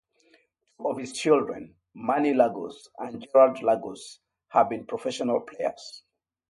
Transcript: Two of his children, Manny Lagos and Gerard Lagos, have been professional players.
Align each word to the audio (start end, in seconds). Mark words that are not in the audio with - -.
Two 0.79 0.87
of 0.89 0.97
his 0.97 1.13
children, 1.13 1.75
Manny 1.93 2.33
Lagos 2.33 2.89
and 2.97 3.21
Gerard 3.21 3.61
Lagos, 3.61 4.17
have 4.47 4.67
been 4.69 4.87
professional 4.87 5.41
players. 5.41 6.01